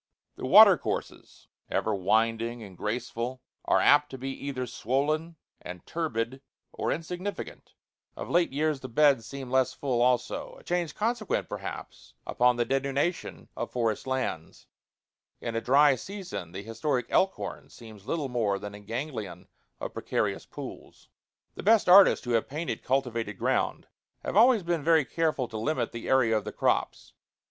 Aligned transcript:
The 0.35 0.47
watercourses, 0.47 1.47
ever 1.69 1.93
winding 1.93 2.63
and 2.63 2.75
graceful, 2.75 3.39
are 3.65 3.79
apt 3.79 4.09
to 4.09 4.17
be 4.17 4.31
either 4.47 4.65
swollen 4.65 5.35
and 5.61 5.85
turbid 5.85 6.41
or 6.73 6.91
insignificant; 6.91 7.73
of 8.17 8.27
late 8.27 8.51
years 8.51 8.79
the 8.79 8.89
beds 8.89 9.27
seem 9.27 9.51
less 9.51 9.73
full 9.75 10.01
also 10.01 10.55
a 10.59 10.63
change 10.63 10.95
consequent, 10.95 11.47
perhaps, 11.47 12.15
upon 12.25 12.55
the 12.55 12.65
denudation 12.65 13.47
of 13.55 13.69
forest 13.69 14.07
lands. 14.07 14.65
In 15.39 15.55
a 15.55 15.61
dry 15.61 15.93
season 15.93 16.51
the 16.51 16.63
historic 16.63 17.05
Elkhorn 17.11 17.69
seems 17.69 18.07
little 18.07 18.27
more 18.27 18.57
than 18.57 18.73
a 18.73 18.79
ganglion 18.79 19.49
of 19.79 19.93
precarious 19.93 20.47
pools. 20.47 21.09
IV 21.51 21.55
The 21.57 21.63
best 21.63 21.87
artists 21.87 22.25
who 22.25 22.31
have 22.31 22.49
painted 22.49 22.81
cultivated 22.83 23.37
ground 23.37 23.85
have 24.23 24.35
always 24.35 24.63
been 24.63 24.83
very 24.83 25.05
careful 25.05 25.47
to 25.49 25.59
limit 25.59 25.91
the 25.91 26.09
area 26.09 26.35
of 26.35 26.43
the 26.43 26.51
crops. 26.51 27.13